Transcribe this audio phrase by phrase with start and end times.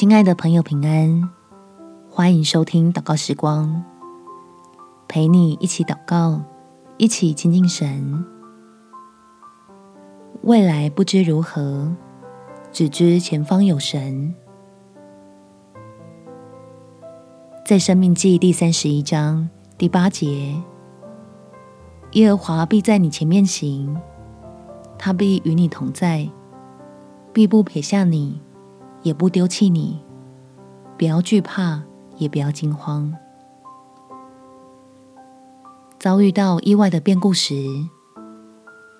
[0.00, 1.28] 亲爱的朋友，平安！
[2.08, 3.84] 欢迎收听祷告时光，
[5.06, 6.40] 陪你一起祷告，
[6.96, 8.24] 一起亲近神。
[10.40, 11.94] 未来不知如何，
[12.72, 14.34] 只知前方有神。
[17.66, 20.54] 在生命记第三十一章第八节，
[22.12, 23.94] 耶和华必在你前面行，
[24.98, 26.26] 他必与你同在，
[27.34, 28.40] 必不撇下你。
[29.02, 30.04] 也不丢弃你，
[30.98, 31.82] 不要惧怕，
[32.16, 33.12] 也不要惊慌。
[35.98, 37.54] 遭遇到意外的变故时，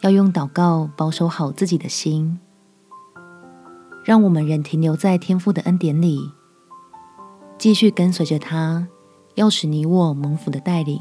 [0.00, 2.38] 要用祷告保守好自己的心，
[4.04, 6.32] 让我们仍停留在天父的恩典里，
[7.58, 8.86] 继续跟随着他，
[9.34, 11.00] 要使你我蒙福的带领。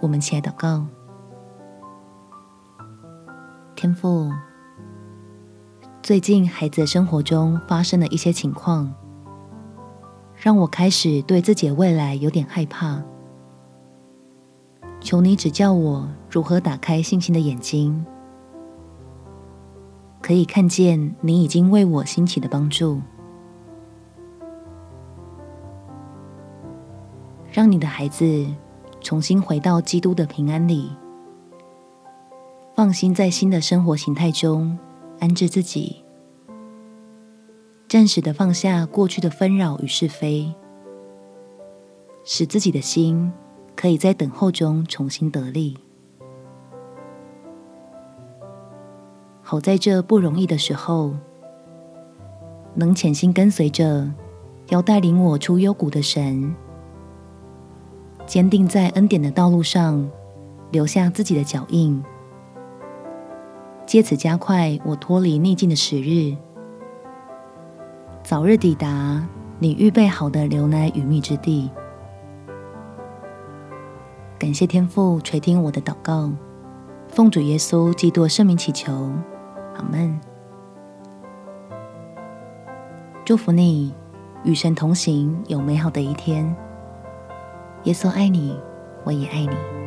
[0.00, 0.86] 我们起来祷告，
[3.74, 4.30] 天父。
[6.10, 8.92] 最近孩子生活中发生了一些情况，
[10.34, 13.00] 让我开始对自己的未来有点害怕。
[15.00, 18.04] 求你指教我如何打开信心的眼睛，
[20.20, 23.00] 可以看见你已经为我兴起的帮助，
[27.52, 28.52] 让你的孩子
[29.00, 30.90] 重新回到基督的平安里，
[32.74, 34.76] 放心在新的生活形态中。
[35.20, 36.02] 安置自己，
[37.86, 40.54] 暂时的放下过去的纷扰与是非，
[42.24, 43.30] 使自己的心
[43.76, 45.76] 可以在等候中重新得力。
[49.42, 51.14] 好在这不容易的时候，
[52.74, 54.10] 能潜心跟随着
[54.68, 56.54] 要带领我出幽谷的神，
[58.24, 60.10] 坚定在恩典的道路上
[60.70, 62.02] 留下自己的脚印。
[63.90, 66.36] 借此加快我脱离逆境的时日，
[68.22, 69.26] 早日抵达
[69.58, 71.68] 你预备好的流奶与蜜之地。
[74.38, 76.30] 感谢天父垂听我的祷告，
[77.08, 78.92] 奉主耶稣基督圣名祈求，
[79.74, 80.20] 阿门。
[83.24, 83.92] 祝福你
[84.44, 86.54] 与神同行，有美好的一天。
[87.82, 88.56] 耶稣爱你，
[89.02, 89.79] 我也爱你。